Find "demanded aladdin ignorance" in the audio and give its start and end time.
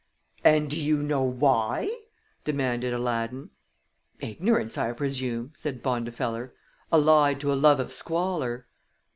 2.43-4.75